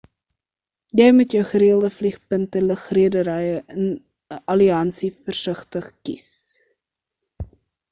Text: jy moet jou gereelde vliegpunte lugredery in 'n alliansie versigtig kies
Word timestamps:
jy 0.99 1.05
moet 1.17 1.35
jou 1.35 1.41
gereelde 1.49 1.91
vliegpunte 1.97 2.63
lugredery 2.69 3.53
in 3.77 3.85
'n 3.85 4.41
alliansie 4.55 5.13
versigtig 5.29 5.93
kies 6.05 6.29